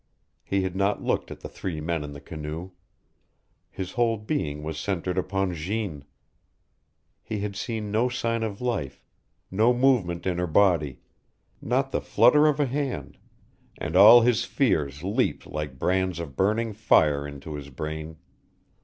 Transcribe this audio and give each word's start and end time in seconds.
He 0.43 0.63
had 0.63 0.75
not 0.75 1.03
looked 1.03 1.29
at 1.29 1.41
the 1.41 1.47
three 1.47 1.79
men 1.79 2.03
in 2.03 2.11
the 2.13 2.19
canoe. 2.19 2.71
His 3.69 3.91
whole 3.91 4.17
being 4.17 4.63
was 4.63 4.79
centered 4.79 5.15
upon 5.15 5.53
Jeanne. 5.53 6.05
He 7.21 7.41
had 7.41 7.55
seen 7.55 7.91
no 7.91 8.09
sign 8.09 8.41
of 8.41 8.61
life 8.61 9.03
no 9.51 9.75
movement 9.75 10.25
in 10.25 10.39
her 10.39 10.47
body, 10.47 11.01
not 11.61 11.91
the 11.91 12.01
flutter 12.01 12.47
of 12.47 12.59
a 12.59 12.65
hand, 12.65 13.19
and 13.77 13.95
all 13.95 14.21
his 14.21 14.43
fears 14.43 15.03
leaped 15.03 15.45
like 15.45 15.77
brands 15.77 16.17
of 16.17 16.35
burning 16.35 16.73
fire 16.73 17.27
into 17.27 17.53
his 17.53 17.69
brain. 17.69 18.17